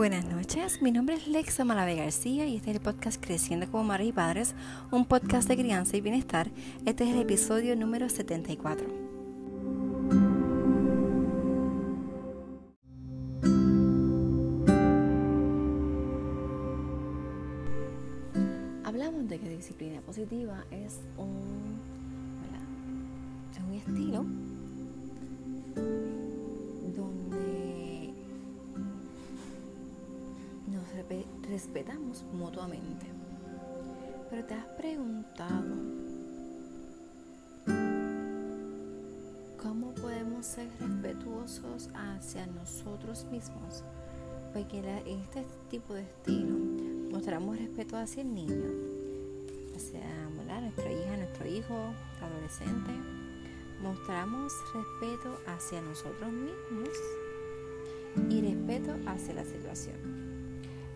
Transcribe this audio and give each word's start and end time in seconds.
Buenas 0.00 0.24
noches, 0.24 0.80
mi 0.80 0.92
nombre 0.92 1.16
es 1.16 1.28
Lexa 1.28 1.62
Malave 1.62 1.94
García 1.94 2.46
y 2.46 2.56
este 2.56 2.70
es 2.70 2.76
el 2.76 2.82
podcast 2.82 3.22
Creciendo 3.22 3.70
como 3.70 3.84
Madres 3.84 4.08
y 4.08 4.12
Padres, 4.12 4.54
un 4.90 5.04
podcast 5.04 5.46
de 5.46 5.58
crianza 5.58 5.94
y 5.94 6.00
bienestar. 6.00 6.50
Este 6.86 7.04
es 7.04 7.10
el 7.10 7.20
episodio 7.20 7.76
número 7.76 8.08
74. 8.08 8.86
Hablamos 18.84 19.28
de 19.28 19.38
que 19.38 19.50
disciplina 19.50 20.00
positiva 20.00 20.64
es 20.70 20.98
un, 21.18 21.78
es 23.52 23.58
un 23.58 23.74
estilo 23.74 24.24
respetamos 31.48 32.24
mutuamente. 32.32 33.06
Pero 34.28 34.44
te 34.44 34.54
has 34.54 34.66
preguntado 34.76 35.74
cómo 39.60 39.92
podemos 39.94 40.46
ser 40.46 40.68
respetuosos 40.78 41.90
hacia 41.94 42.46
nosotros 42.46 43.26
mismos. 43.30 43.84
Porque 44.52 44.78
en 44.78 45.20
este 45.20 45.44
tipo 45.68 45.94
de 45.94 46.02
estilo 46.02 46.56
mostramos 47.10 47.56
respeto 47.56 47.96
hacia 47.96 48.22
el 48.22 48.34
niño, 48.34 48.70
hacia 49.76 50.00
nuestra 50.60 50.92
hija, 50.92 51.16
nuestro 51.16 51.46
hijo, 51.46 51.74
adolescente. 52.20 52.90
Mostramos 53.82 54.52
respeto 54.74 55.40
hacia 55.46 55.80
nosotros 55.80 56.30
mismos 56.32 56.88
y 58.28 58.42
respeto 58.42 58.94
hacia 59.06 59.34
la 59.34 59.44
situación. 59.44 60.19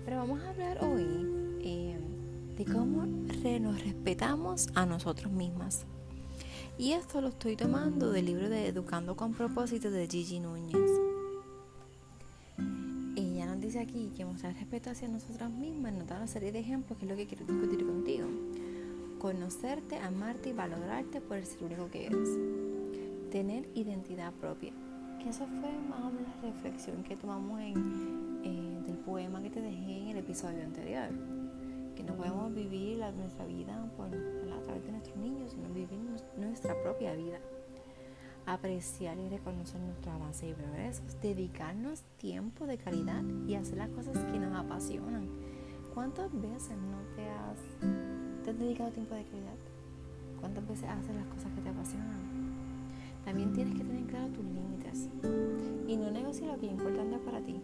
Pero 0.05 0.19
vamos 0.19 0.43
a 0.43 0.51
hablar 0.51 0.85
hoy 0.85 1.59
eh, 1.63 1.99
de 2.57 2.65
cómo 2.65 3.07
nos 3.61 3.85
respetamos 3.85 4.69
a 4.75 4.87
nosotros 4.87 5.31
mismas. 5.33 5.85
Y 6.79 6.93
esto 6.93 7.21
lo 7.21 7.29
estoy 7.29 7.57
tomando 7.57 8.11
del 8.11 8.27
libro 8.27 8.49
de 8.49 8.69
Educando 8.69 9.17
con 9.17 9.33
propósito 9.33 9.91
de 9.91 10.07
Gigi 10.09 10.41
Núñez. 10.41 10.91
Ella 13.17 13.47
nos 13.47 13.61
dice 13.61 13.81
aquí 13.81 14.11
que 14.17 14.25
mostrar 14.25 14.55
respeto 14.55 14.91
hacia 14.91 15.09
nosotras 15.09 15.51
mismas 15.51 15.93
nos 15.93 16.07
da 16.07 16.17
una 16.17 16.27
serie 16.27 16.53
de 16.53 16.61
ejemplos 16.61 16.99
que 16.99 17.05
es 17.05 17.11
lo 17.11 17.17
que 17.17 17.27
quiero 17.27 17.45
discutir 17.45 17.87
contigo. 17.87 18.29
Conocerte, 19.19 19.99
amarte 19.99 20.49
y 20.49 20.53
valorarte 20.53 21.21
por 21.21 21.37
el 21.37 21.47
ser 21.47 21.65
único 21.65 21.91
que 21.91 22.07
eres. 22.07 22.29
Tener 23.31 23.69
identidad 23.75 24.33
propia. 24.33 24.73
Que 25.23 25.29
eso 25.29 25.47
fue 25.47 25.71
más 25.89 26.01
o 26.01 26.11
menos 26.11 26.31
la 26.43 26.51
reflexión 26.51 27.03
que 27.05 27.17
tomamos 27.17 27.61
en, 27.61 28.24
poema 29.05 29.43
que 29.43 29.51
te 29.51 29.61
dejé 29.61 30.03
en 30.03 30.09
el 30.09 30.19
episodio 30.19 30.63
anterior. 30.63 31.09
Que 31.95 32.03
no 32.03 32.15
podemos 32.15 32.53
vivir 32.55 32.99
nuestra 33.17 33.47
vida 33.47 33.89
por, 33.97 34.07
a 34.07 34.63
través 34.63 34.85
de 34.85 34.93
nuestros 34.93 35.17
niños, 35.17 35.53
sino 35.53 35.69
vivir 35.69 35.99
nuestra 36.37 36.75
propia 36.83 37.15
vida. 37.15 37.39
Apreciar 38.47 39.19
y 39.19 39.29
reconocer 39.29 39.81
nuestro 39.81 40.13
avance 40.13 40.49
y 40.49 40.55
progresos. 40.55 41.21
Dedicarnos 41.23 42.03
tiempo 42.19 42.67
de 42.67 42.79
calidad 42.79 43.23
y 43.47 43.55
hacer 43.55 43.79
las 43.79 43.91
cosas 43.91 44.19
que 44.25 44.39
nos 44.39 44.55
apasionan. 44.55 45.29
¿Cuántas 45.95 46.33
veces 46.33 46.77
no 46.77 46.99
te 47.15 47.29
has, 47.29 47.59
te 48.43 48.51
has 48.51 48.59
dedicado 48.59 48.91
tiempo 48.91 49.15
de 49.15 49.25
calidad? 49.25 49.55
¿Cuántas 50.41 50.67
veces 50.67 50.89
haces 50.89 51.15
las 51.15 51.27
cosas 51.27 51.53
que 51.55 51.61
te 51.61 51.69
apasionan? 51.69 52.35
También 53.25 53.53
tienes 53.55 53.75
que 53.75 53.85
tener 53.85 54.05
claro 54.05 54.29
tus 54.29 54.45
límites 54.45 55.09
y 55.89 55.97
no 55.97 56.11
negociar 56.11 56.51
lo 56.51 56.59
que 56.59 56.67
es 56.67 56.73
importante 56.73 57.17
para 57.19 57.41
ti. 57.41 57.61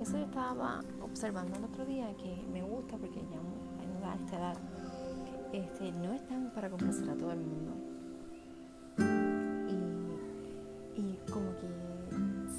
Eso 0.00 0.16
yo 0.16 0.24
estaba 0.24 0.80
observando 1.02 1.56
el 1.56 1.64
otro 1.64 1.84
día 1.84 2.14
que 2.16 2.44
me 2.52 2.62
gusta 2.62 2.96
porque 2.96 3.20
ya 3.30 3.38
a 4.08 4.14
esta 4.14 4.38
edad 4.38 4.56
este, 5.52 5.92
no 5.92 6.12
estamos 6.12 6.52
para 6.52 6.70
complacer 6.70 7.10
a 7.10 7.14
todo 7.14 7.32
el 7.32 7.40
mundo. 7.40 7.72
Y, 10.96 11.00
y 11.00 11.18
como 11.30 11.50
que 11.56 11.68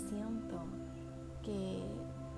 siento 0.10 0.64
que 1.44 1.82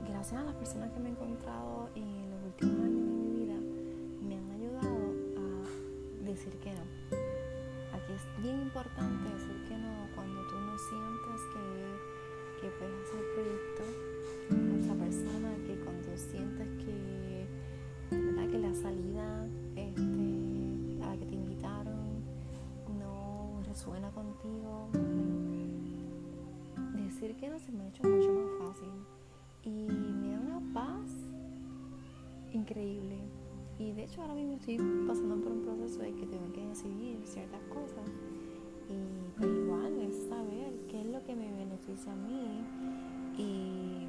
gracias 0.07 0.41
a 0.41 0.43
las 0.45 0.55
personas 0.55 0.91
que 0.91 0.99
me 0.99 1.09
he 1.09 1.11
encontrado 1.11 1.89
en 1.95 2.31
los 2.31 2.43
últimos 2.45 2.85
años 2.85 3.05
de 3.05 3.11
mi 3.11 3.31
vida, 3.39 3.55
me 4.21 4.37
han 4.37 4.51
ayudado 4.51 5.13
a 5.37 6.23
decir 6.23 6.53
que 6.59 6.73
no. 6.73 6.81
Aquí 7.93 8.13
es 8.13 8.43
bien 8.43 8.61
importante 8.61 9.33
decir 9.33 9.63
que 9.67 9.77
no 9.77 10.07
cuando 10.15 10.41
tú 10.47 10.55
no 10.55 10.77
sientes 10.77 11.41
que, 11.53 12.10
que 12.61 12.69
puedes 12.77 12.93
hacer 13.01 13.19
el 13.19 13.25
proyecto 13.33 13.83
esa 14.79 14.93
persona 14.93 15.55
que 15.65 15.75
cuando 15.83 16.15
sientes 16.15 16.67
que, 16.77 17.47
que 18.51 18.59
la 18.59 18.73
salida 18.75 19.47
este, 19.75 21.03
a 21.03 21.07
la 21.07 21.17
que 21.17 21.25
te 21.25 21.35
invitaron 21.35 22.23
no 22.99 23.61
resuena 23.67 24.11
contigo, 24.11 24.89
decir 26.95 27.35
que 27.35 27.49
no 27.49 27.59
se 27.59 27.71
me 27.71 27.83
ha 27.83 27.87
hecho 27.87 28.03
mucho 28.03 28.31
más 28.31 28.67
fácil 28.67 28.89
y 29.63 29.87
me 29.91 30.33
da 30.33 30.39
una 30.39 30.73
paz 30.73 31.09
increíble. 32.53 33.17
Y 33.79 33.93
de 33.93 34.03
hecho 34.03 34.21
ahora 34.21 34.35
mismo 34.35 34.53
estoy 34.53 34.77
pasando 35.07 35.35
por 35.41 35.51
un 35.51 35.63
proceso 35.63 35.99
de 36.01 36.13
que 36.13 36.27
tengo 36.27 36.51
que 36.53 36.67
decidir 36.67 37.19
ciertas 37.25 37.61
cosas. 37.63 38.07
Y 38.89 39.39
pues 39.39 39.60
es 40.41 40.49
saber 40.49 40.73
qué 40.89 41.01
es 41.01 41.07
lo 41.07 41.23
que 41.23 41.35
me 41.35 41.51
beneficia 41.53 42.11
a 42.11 42.15
mí 42.15 42.63
y 43.37 44.07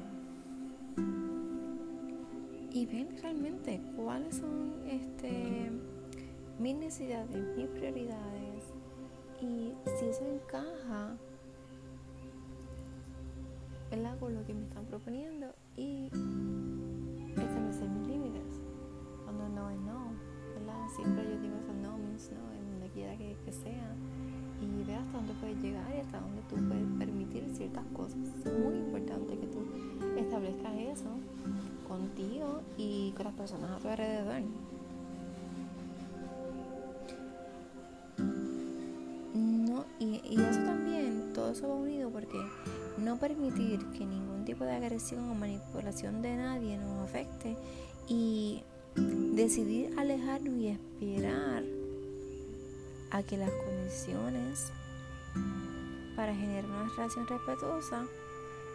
y 2.71 2.87
ven 2.87 3.15
realmente 3.21 3.79
cuáles 3.95 4.37
son 4.37 4.73
este, 4.87 5.71
mis 6.59 6.75
necesidades, 6.75 7.55
mis 7.55 7.67
prioridades 7.67 8.63
y 9.39 9.73
si 9.99 10.05
eso 10.05 10.25
encaja 10.25 11.15
con 14.19 14.35
lo 14.35 14.45
que 14.45 14.53
me 14.53 14.63
están 14.63 14.85
proponiendo 14.85 15.53
y 15.75 16.07
establecer 17.37 17.89
mis 17.89 18.07
límites. 18.07 18.61
Cuando 19.23 19.49
no 19.49 19.69
es 19.69 19.79
no, 19.79 20.13
¿verdad? 20.55 20.87
Siempre 20.95 21.23
yo 21.23 21.39
digo 21.39 21.55
eso 21.57 21.73
no 21.73 21.97
means 21.97 22.31
no, 22.31 22.53
en 22.53 22.71
donde 22.71 22.89
quiera 22.89 23.17
que, 23.17 23.35
que 23.45 23.51
sea 23.51 23.95
y 24.63 24.83
ve 24.83 24.95
hasta 24.95 25.17
dónde 25.17 25.33
puedes 25.39 25.57
llegar 25.61 25.85
y 25.95 25.99
hasta 25.99 26.19
dónde 26.19 26.41
tú 26.49 26.55
puedes 26.55 26.85
permitir 26.97 27.43
ciertas 27.55 27.85
cosas. 27.93 28.17
Es 28.45 28.53
muy 28.53 28.75
importante 28.75 29.37
que 29.37 29.47
tú 29.47 29.59
establezcas 30.17 30.73
eso 30.77 31.09
contigo 31.87 32.61
y 32.77 33.11
con 33.11 33.25
las 33.25 33.33
personas 33.35 33.71
a 33.71 33.77
tu 33.77 33.87
alrededor. 33.87 34.41
No, 39.33 39.85
y, 39.99 40.21
y 40.23 40.35
eso 40.35 40.59
también, 40.63 41.31
todo 41.33 41.51
eso 41.51 41.67
va 41.67 41.75
unido 41.75 42.09
porque 42.09 42.39
no 42.97 43.17
permitir 43.17 43.79
que 43.91 44.05
ningún 44.05 44.45
tipo 44.45 44.63
de 44.63 44.71
agresión 44.71 45.29
o 45.29 45.35
manipulación 45.35 46.21
de 46.21 46.37
nadie 46.37 46.77
nos 46.77 47.03
afecte 47.03 47.55
y 48.07 48.63
decidir 48.95 49.93
alejarnos 49.97 50.55
y 50.55 50.67
esperar 50.67 51.63
a 53.13 53.21
que 53.21 53.37
las 53.37 53.51
condiciones 53.51 54.71
para 56.15 56.33
generar 56.33 56.65
una 56.65 56.89
relación 56.89 57.27
respetuosa 57.27 58.07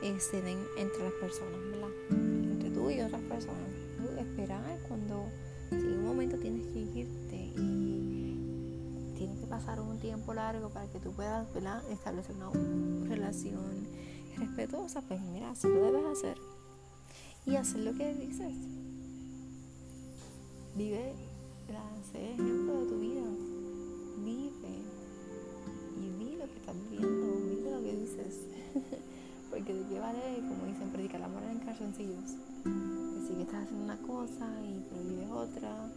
se 0.01 0.39
entre 0.39 1.03
las 1.03 1.13
personas, 1.21 1.61
¿verdad? 1.73 1.89
Entre 2.11 2.71
tú 2.71 2.89
y 2.89 3.01
otras 3.01 3.21
personas. 3.23 3.69
esperar 4.17 4.79
cuando 4.87 5.27
en 5.73 5.99
un 5.99 6.05
momento 6.05 6.37
tienes 6.39 6.69
que 6.69 6.79
irte 6.79 7.53
y 7.57 9.13
tienes 9.17 9.41
que 9.41 9.47
pasar 9.47 9.81
un 9.81 9.99
tiempo 9.99 10.33
largo 10.35 10.71
para 10.71 10.87
que 10.87 11.01
tú 11.01 11.13
puedas 11.13 11.53
¿verdad? 11.53 11.83
establecer 11.91 12.37
una 12.37 12.51
relación 13.09 13.89
respetuosa, 14.37 15.03
pues 15.03 15.21
mira, 15.21 15.51
así 15.51 15.67
lo 15.67 15.83
debes 15.83 16.05
hacer. 16.07 16.39
Y 17.45 17.57
hacer 17.57 17.81
lo 17.81 17.93
que 17.95 18.15
dices. 18.15 18.55
Vive, 20.77 21.13
sé 22.13 22.35
ejemplo 22.35 22.81
de 22.81 22.87
tu 22.87 23.01
vida 23.01 23.48
vive 24.25 24.83
y 26.01 26.11
vi 26.19 26.37
lo 26.37 26.47
que 26.47 26.57
estás 26.59 26.75
viviendo, 26.91 27.37
vive 27.47 27.71
lo 27.71 27.83
que 27.83 27.97
dices. 27.97 28.47
Porque 29.51 29.75
de 29.75 29.87
qué 29.89 29.99
vale, 29.99 30.21
como 30.49 30.67
dicen, 30.67 30.91
predicar 30.91 31.21
la 31.21 31.29
moral 31.29 31.51
en 31.51 31.59
calzoncillos. 31.61 32.37
Que 32.65 33.35
que 33.35 33.43
estás 33.43 33.65
haciendo 33.65 33.85
una 33.85 33.99
cosa 33.99 34.49
y 34.65 34.81
prohíbes 34.89 35.31
otra. 35.31 35.91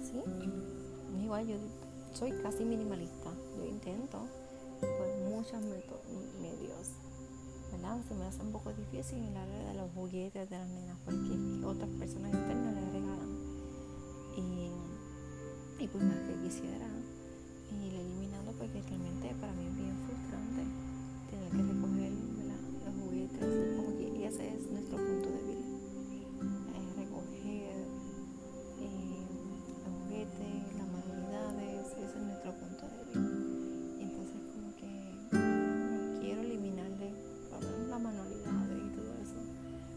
Así. 0.00 0.22
Igual 1.22 1.46
yo 1.46 1.56
soy 2.12 2.32
casi 2.42 2.64
minimalista. 2.64 3.30
Yo 3.56 3.64
intento 3.64 4.26
por 4.80 5.30
muchos 5.30 5.60
medios. 6.40 6.90
¿verdad? 7.72 7.98
Se 8.08 8.14
me 8.14 8.24
hace 8.24 8.42
un 8.42 8.52
poco 8.52 8.72
difícil 8.72 9.18
en 9.18 9.34
la 9.34 9.42
área 9.42 9.68
de 9.68 9.74
los 9.74 9.90
juguetes 9.92 10.48
de 10.48 10.58
las 10.58 10.68
nenas 10.68 10.96
porque 11.04 11.64
otras 11.64 11.90
personas 11.98 12.32
internas 12.32 12.74
les 12.74 12.92
regalan. 12.92 13.36
Y, 14.36 15.82
y 15.82 15.88
pues 15.88 16.04
más 16.04 16.18
que 16.18 16.34
quisiera 16.42 16.86
y 17.72 17.90
la 17.90 18.00
eliminando 18.00 18.52
porque 18.52 18.82
realmente 18.82 19.34
para 19.40 19.52
mí 19.52 19.66
es 19.66 19.76
bien 19.76 19.96
frustrante 20.06 20.62
tener 21.30 21.50
que 21.50 21.62
recoger 21.72 22.12
los 22.84 22.94
juguetes, 22.94 23.76
como 23.76 23.96
que 23.98 24.26
ese 24.26 24.54
es 24.54 24.70
nuestro 24.70 24.96
punto 24.96 25.28
débil, 25.30 25.58
eh, 26.74 26.84
recoger 26.96 27.76
eh, 28.78 29.26
los 29.82 29.92
juguetes, 30.02 30.76
las 30.78 30.88
manualidades, 30.88 31.86
ese 31.92 32.18
es 32.18 32.22
nuestro 32.22 32.52
punto 32.52 32.84
débil. 32.86 33.98
Y 33.98 34.02
entonces 34.02 34.40
como 34.54 34.74
que 34.76 36.20
quiero 36.20 36.40
eliminarle 36.42 37.12
las 37.88 38.00
manualidades 38.00 38.78
y 38.78 38.90
todo 38.94 39.12
eso, 39.22 39.40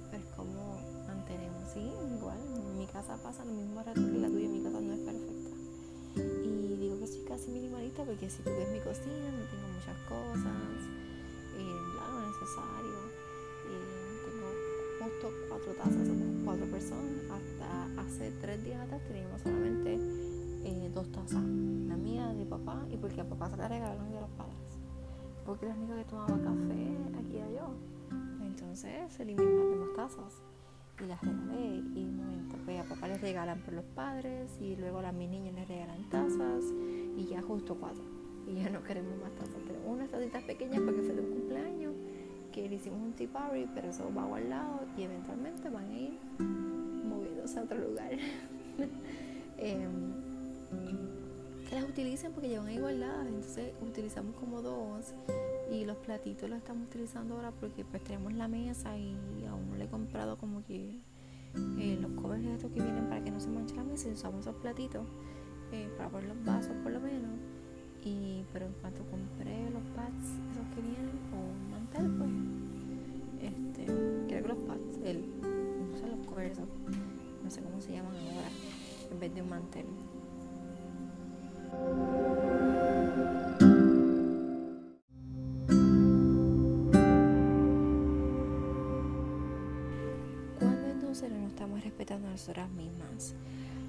pero 0.09 0.23
es 0.23 0.29
como 0.35 0.79
mantenemos, 1.07 1.71
sí, 1.73 1.91
igual, 2.17 2.39
mi 2.77 2.87
casa 2.87 3.17
pasa 3.21 3.45
lo 3.45 3.53
mismo 3.53 3.83
rato. 3.83 4.08
Porque 8.05 8.29
si 8.29 8.41
tú 8.43 8.49
ves 8.51 8.69
mi 8.71 8.79
cocina, 8.79 9.31
no 9.31 9.43
tengo 9.49 9.67
muchas 9.73 9.97
cosas, 10.07 10.79
eh, 11.57 11.75
lo 11.95 12.27
necesario. 12.27 12.97
Eh, 13.67 14.19
tengo 14.25 14.47
justo 15.03 15.31
cuatro 15.49 15.73
tazas, 15.73 16.07
somos 16.07 16.45
cuatro 16.45 16.65
personas. 16.67 17.23
Hasta 17.31 18.01
hace 18.01 18.31
tres 18.41 18.63
días 18.63 18.81
atrás 18.81 19.01
teníamos 19.07 19.41
solamente 19.41 19.95
eh, 19.95 20.91
dos 20.93 21.11
tazas, 21.11 21.43
la 21.43 21.97
mía, 21.97 22.27
de 22.33 22.45
papá, 22.45 22.85
y 22.89 22.97
porque 22.97 23.21
a 23.21 23.27
papá 23.27 23.49
se 23.49 23.57
la 23.57 23.67
regalaron 23.67 24.11
de 24.11 24.21
los 24.21 24.29
padres. 24.31 24.55
Porque 25.45 25.65
la 25.65 25.75
única 25.75 25.95
que 25.95 26.05
tomaba 26.05 26.37
café 26.37 26.97
aquí 27.19 27.37
era 27.37 27.49
yo. 27.51 27.75
Entonces 28.41 29.13
se 29.13 29.23
eliminaron 29.23 29.79
las 29.79 29.95
tazas 29.95 30.41
y 31.01 31.05
las 31.05 31.21
regalé 31.21 31.77
y 31.95 32.05
un 32.05 32.38
les 33.19 33.21
regalan 33.21 33.59
por 33.59 33.73
los 33.73 33.85
padres 33.85 34.49
y 34.61 34.75
luego 34.75 34.99
a 34.99 35.11
mis 35.11 35.29
niñas 35.29 35.53
les 35.55 35.67
regalan 35.67 36.09
tazas 36.09 36.63
y 37.17 37.25
ya 37.25 37.41
justo 37.41 37.75
cuatro 37.75 38.03
y 38.47 38.55
ya 38.55 38.69
no 38.69 38.83
queremos 38.83 39.17
más 39.17 39.31
tazas 39.35 39.61
pero 39.67 39.79
unas 39.85 40.09
tacitas 40.09 40.43
pequeñas 40.43 40.81
porque 40.81 41.01
fue 41.01 41.13
de 41.13 41.21
un 41.21 41.31
cumpleaños 41.31 41.93
que 42.53 42.69
le 42.69 42.75
hicimos 42.75 43.01
un 43.01 43.13
tea 43.13 43.27
party 43.27 43.67
pero 43.73 43.89
eso 43.89 44.11
va 44.15 44.25
guardado 44.25 44.81
y 44.97 45.03
eventualmente 45.03 45.69
van 45.69 45.89
a 45.89 45.97
ir 45.97 46.19
moviéndose 46.39 47.59
a 47.59 47.63
otro 47.63 47.77
lugar. 47.77 48.11
Eh, 49.61 49.85
que 51.67 51.75
las 51.75 51.83
utilicen 51.83 52.31
porque 52.31 52.47
llevan 52.47 52.67
ahí 52.67 52.79
guardadas 52.79 53.27
entonces 53.27 53.73
utilizamos 53.81 54.33
como 54.37 54.61
dos 54.61 55.13
y 55.69 55.83
los 55.83 55.97
platitos 55.97 56.49
los 56.49 56.59
estamos 56.59 56.87
utilizando 56.87 57.35
ahora 57.35 57.51
porque 57.51 57.83
pues 57.83 58.01
tenemos 58.05 58.31
la 58.31 58.47
mesa 58.47 58.97
y 58.97 59.17
aún 59.49 59.69
no 59.69 59.75
le 59.75 59.83
he 59.83 59.89
comprado 59.89 60.37
como 60.37 60.63
que 60.63 61.01
eh, 61.55 61.97
los 62.01 62.11
covers 62.11 62.45
estos 62.45 62.71
que 62.71 62.81
vienen 62.81 63.05
para 63.07 63.23
que 63.23 63.31
no 63.31 63.39
se 63.39 63.49
manche 63.49 63.75
la 63.75 63.83
mesa 63.83 64.09
usamos 64.09 64.41
esos 64.41 64.55
platitos 64.55 65.05
eh, 65.71 65.89
para 65.97 66.09
poner 66.09 66.29
los 66.29 66.43
vasos 66.45 66.75
por 66.83 66.91
lo 66.91 66.99
menos. 66.99 67.31
Y 68.03 68.43
pero 68.53 68.65
en 68.65 68.73
cuanto 68.73 69.03
compré 69.03 69.69
los 69.71 69.83
pads 69.95 70.25
esos 70.51 70.67
que 70.73 70.81
vienen 70.81 71.19
o 71.33 71.51
un 71.51 71.71
mantel 71.71 72.09
pues 72.17 72.31
este 73.51 73.85
creo 74.27 74.41
que 74.41 74.47
los 74.47 74.57
pads 74.59 74.97
el 75.03 75.25
no 75.91 75.97
sé 75.97 76.07
los 76.07 76.25
covers 76.27 76.59
no 77.43 77.51
sé 77.51 77.61
cómo 77.61 77.81
se 77.81 77.91
llaman 77.91 78.15
ahora 78.15 78.49
en 79.11 79.19
vez 79.19 79.35
de 79.35 79.41
un 79.41 79.49
mantel 79.49 79.85
respetando 91.83 92.27
a 92.27 92.31
nosotras 92.31 92.69
mismas, 92.71 93.33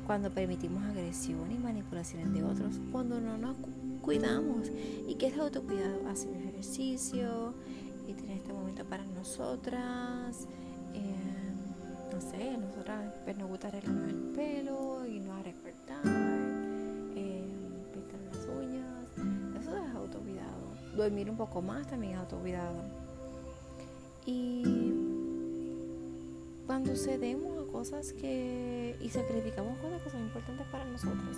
cuando 0.06 0.30
permitimos 0.30 0.82
agresión 0.84 1.50
y 1.52 1.58
manipulaciones 1.58 2.32
de 2.32 2.42
otros, 2.42 2.80
cuando 2.90 3.20
no 3.20 3.38
nos 3.38 3.56
cuidamos. 4.02 4.70
¿Y 5.06 5.14
qué 5.14 5.28
es 5.28 5.34
el 5.34 5.40
autocuidado? 5.40 6.08
Hacer 6.08 6.34
ejercicio 6.36 7.54
y 8.08 8.14
tener 8.14 8.38
este 8.38 8.52
momento 8.52 8.84
para 8.84 9.04
nosotras. 9.04 10.48
Eh, 10.94 12.12
no 12.12 12.20
sé, 12.20 12.56
nosotras 12.58 13.12
pues, 13.24 13.36
nos 13.38 13.48
gusta 13.48 13.68
arreglarnos 13.68 14.08
el 14.08 14.16
pelo 14.34 15.06
y 15.06 15.20
no 15.20 15.34
a 15.34 15.42
recortar, 15.42 16.04
eh, 17.14 17.44
pintar 17.92 18.20
las 18.22 18.46
uñas. 18.46 19.62
Eso 19.62 19.76
es 19.76 19.94
autocuidado. 19.94 20.74
Dormir 20.96 21.30
un 21.30 21.36
poco 21.36 21.62
más 21.62 21.86
también 21.86 22.14
es 22.14 22.18
autocuidado. 22.18 22.82
Y 24.26 24.99
cuando 26.70 26.94
cedemos 26.94 27.66
cosas 27.72 28.12
que 28.12 28.94
y 29.00 29.08
sacrificamos 29.08 29.76
cosas 29.80 30.00
que 30.02 30.10
son 30.10 30.20
importantes 30.20 30.64
para 30.68 30.84
nosotros. 30.84 31.36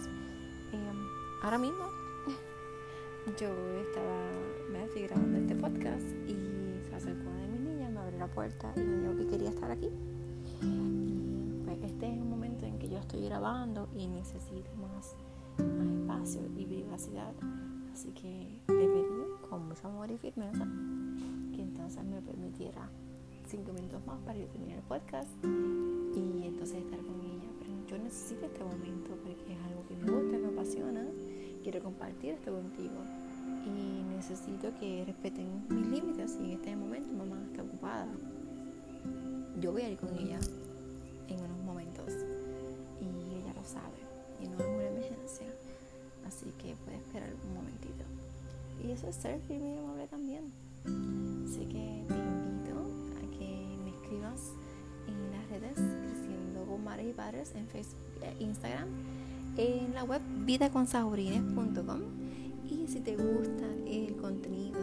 Em, 0.75 1.07
ahora 1.43 1.57
mismo 1.57 1.87
yo 3.41 3.49
estaba, 3.81 4.27
me 4.71 4.85
estoy 4.85 5.05
grabando 5.05 5.39
este 5.39 5.55
podcast 5.55 6.05
y 6.29 6.83
se 6.87 6.95
acercó 6.95 7.31
una 7.31 7.41
de 7.41 7.49
mis 7.49 7.61
niñas, 7.63 7.91
me 7.93 8.01
abrió 8.01 8.19
la 8.19 8.27
puerta 8.27 8.75
y 8.77 8.81
me 8.81 9.09
dijo 9.09 9.17
que 9.17 9.27
quería 9.29 9.49
estar 9.49 9.71
aquí. 9.71 9.89
Pues 11.65 11.79
este 11.83 12.13
es 12.13 12.21
un 12.21 12.29
momento 12.29 12.67
en 12.67 12.79
que 12.79 12.91
yo 12.91 12.99
estoy 12.99 13.25
grabando 13.25 13.89
y 13.97 14.09
necesito 14.09 14.71
más, 14.77 15.17
espacio 15.57 16.43
y 16.59 16.67
privacidad. 16.67 17.33
Así 17.91 18.11
que 18.11 18.61
le 18.69 18.87
pedí 18.87 19.49
con 19.49 19.67
mucho 19.67 19.89
amor 19.89 20.11
y 20.11 20.19
firmeza 20.19 20.67
que 21.55 21.63
entonces 21.63 22.05
me 22.05 22.21
permitiera 22.21 22.87
cinco 23.53 23.71
minutos 23.75 24.01
más 24.07 24.19
para 24.25 24.39
yo 24.39 24.47
terminar 24.47 24.79
el 24.79 24.85
podcast 24.85 25.29
y 25.45 26.47
entonces 26.47 26.79
estar 26.79 26.99
con 27.01 27.21
ella. 27.21 27.51
Pero 27.61 27.87
yo 27.87 27.99
necesito 28.03 28.47
este 28.47 28.65
momento 28.65 29.11
porque 29.23 29.53
es 29.53 29.59
algo 29.69 29.87
que 29.87 29.95
me 29.95 30.11
gusta, 30.11 30.39
me 30.39 30.47
apasiona, 30.49 31.05
quiero 31.63 31.83
compartir 31.83 32.31
esto 32.31 32.51
contigo 32.51 32.97
y 33.67 34.05
necesito 34.17 34.73
que 34.81 35.05
respeten 35.05 35.67
mis 35.69 35.87
límites 35.87 36.39
y 36.41 36.45
en 36.47 36.51
este 36.53 36.75
momento 36.75 37.13
mamá 37.13 37.43
está 37.51 37.63
ocupada. 37.63 38.09
Yo 39.61 39.73
voy 39.73 39.83
a 39.83 39.91
ir 39.91 39.99
con 39.99 40.17
ella 40.17 40.41
en 41.29 41.39
unos 41.39 41.59
momentos 41.59 42.11
y 43.03 43.37
ella 43.37 43.53
lo 43.55 43.65
sabe 43.65 44.01
y 44.41 44.49
no 44.49 44.57
es 44.61 44.67
una 44.67 44.89
emergencia, 44.89 45.47
así 46.27 46.47
que 46.57 46.75
puede 46.87 46.97
esperar 46.97 47.29
un 47.47 47.55
momentito. 47.55 48.05
Y 48.83 48.93
eso 48.93 49.09
es 49.09 49.17
ser 49.17 49.39
firme 49.43 49.75
y 49.75 49.79
amable 49.79 50.07
también. 50.09 50.51
Así 51.45 51.67
que 51.67 52.32
en 54.13 55.31
las 55.33 55.49
redes 55.49 55.75
Creciendo 55.75 56.79
y 57.03 57.13
Padres 57.13 57.55
en 57.55 57.67
Facebook 57.67 57.99
e 58.21 58.43
Instagram, 58.43 58.89
en 59.57 59.95
la 59.95 60.05
web 60.05 60.21
vidaconsaurines.com 60.45 62.01
y 62.69 62.87
si 62.87 63.01
te 63.01 63.17
gusta 63.17 63.67
el 63.87 64.17
contenido 64.17 64.81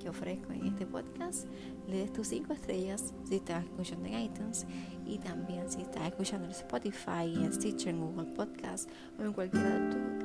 que 0.00 0.08
ofrezco 0.08 0.52
en 0.52 0.66
este 0.66 0.86
podcast, 0.86 1.46
le 1.86 1.98
des 1.98 2.12
tus 2.12 2.28
5 2.28 2.52
estrellas 2.52 3.12
si 3.24 3.36
estás 3.36 3.64
escuchando 3.64 4.06
en 4.06 4.20
iTunes. 4.20 4.66
Y 5.06 5.18
también 5.18 5.70
si 5.70 5.82
estás 5.82 6.08
escuchando 6.08 6.46
en 6.46 6.52
Spotify, 6.52 7.32
en 7.34 7.52
Stitcher, 7.52 7.94
en 7.94 8.00
Google 8.00 8.32
Podcast 8.34 8.90
o 9.18 9.22
en 9.22 9.32
cualquiera 9.32 9.78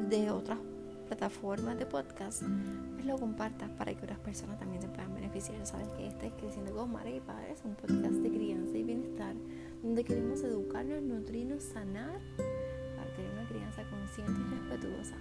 de 0.10 0.32
otras 0.32 0.58
plataformas 1.12 1.78
de 1.78 1.86
podcast, 1.86 2.42
pues 2.94 3.06
lo 3.06 3.18
compartas 3.18 3.70
para 3.72 3.94
que 3.94 4.02
otras 4.02 4.18
personas 4.20 4.58
también 4.58 4.82
se 4.82 4.88
puedan 4.88 5.14
beneficiar. 5.14 5.66
Sabes 5.66 5.90
que 5.90 6.08
este 6.08 6.28
es 6.28 6.34
Creciendo 6.40 6.74
con 6.74 6.90
Madre 6.90 7.18
y 7.18 7.20
Padres, 7.20 7.60
un 7.66 7.76
podcast 7.76 8.14
de 8.14 8.30
crianza 8.30 8.78
y 8.78 8.84
bienestar, 8.84 9.36
donde 9.84 10.06
queremos 10.06 10.42
educarnos, 10.42 11.02
nutrirnos, 11.04 11.64
sanar 11.64 12.18
para 12.96 13.14
tener 13.14 13.30
una 13.34 13.46
crianza 13.46 13.84
consciente 13.90 14.40
y 14.40 14.56
respetuosa. 14.56 15.18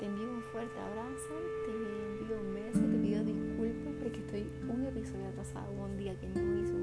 Te 0.00 0.06
envío 0.06 0.30
un 0.30 0.42
fuerte 0.52 0.80
abrazo, 0.80 1.34
te 1.66 1.70
envío 1.70 2.40
un 2.40 2.54
beso, 2.54 2.80
te 2.80 2.98
pido 3.06 3.24
disculpas 3.24 3.92
porque 4.00 4.20
estoy 4.20 4.50
un 4.70 4.86
episodio 4.86 5.28
atrasado, 5.28 5.70
un 5.84 5.98
día 5.98 6.18
que 6.18 6.28
no 6.28 6.62
hizo 6.62 6.76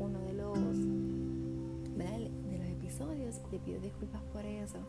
uno 0.00 0.18
de 0.26 0.32
los, 0.32 0.58
de 1.94 2.58
los 2.58 2.66
episodios, 2.66 3.40
te 3.48 3.60
pido 3.60 3.78
disculpas 3.78 4.22
por 4.32 4.44
eso 4.44 4.80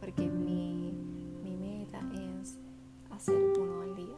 porque 0.00 0.28
mi, 0.28 0.92
mi 1.42 1.56
meta 1.56 2.00
es 2.14 2.58
hacer 3.10 3.36
uno 3.58 3.82
al 3.82 3.96
día. 3.96 4.16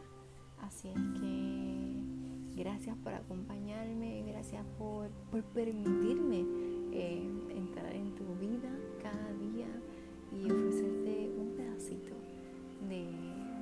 Así 0.61 0.89
es 0.89 1.19
que 1.19 2.61
gracias 2.61 2.95
por 2.97 3.13
acompañarme, 3.13 4.23
gracias 4.27 4.63
por, 4.77 5.09
por 5.31 5.43
permitirme 5.43 6.45
eh, 6.91 7.27
entrar 7.49 7.93
en 7.93 8.13
tu 8.15 8.23
vida 8.35 8.69
cada 9.01 9.33
día 9.33 9.67
y 10.31 10.51
ofrecerte 10.51 11.31
un 11.37 11.55
pedacito 11.55 12.15
de, 12.87 13.05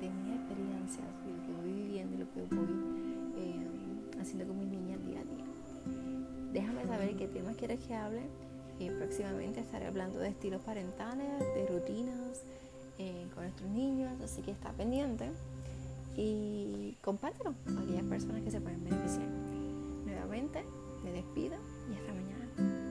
de 0.00 0.10
mi 0.10 0.34
experiencia, 0.34 1.02
de 1.24 1.32
lo 1.32 1.46
que 1.46 1.62
voy 1.62 1.72
viviendo 1.72 2.14
y 2.14 2.18
lo 2.18 2.32
que 2.32 2.54
voy 2.54 2.68
eh, 3.36 4.20
haciendo 4.20 4.46
con 4.46 4.58
mis 4.58 4.68
niñas 4.68 5.04
día 5.06 5.20
a 5.20 5.24
día. 5.24 5.44
Déjame 6.52 6.84
saber 6.84 7.16
qué 7.16 7.28
temas 7.28 7.56
quieres 7.56 7.80
que 7.80 7.94
hable 7.94 8.22
y 8.80 8.88
próximamente 8.90 9.60
estaré 9.60 9.86
hablando 9.86 10.18
de 10.18 10.28
estilos 10.28 10.62
parentales, 10.62 11.38
de 11.54 11.66
rutinas 11.66 12.42
eh, 12.98 13.26
con 13.34 13.44
nuestros 13.44 13.70
niños, 13.70 14.10
así 14.24 14.42
que 14.42 14.50
está 14.50 14.72
pendiente 14.72 15.30
y 16.16 16.96
compártelo 17.02 17.50
a 17.50 17.82
aquellas 17.82 18.04
personas 18.04 18.42
que 18.42 18.50
se 18.50 18.60
pueden 18.60 18.82
beneficiar. 18.82 19.28
Nuevamente, 20.04 20.64
me 21.04 21.12
despido 21.12 21.56
y 21.90 21.94
hasta 21.94 22.12
mañana. 22.12 22.89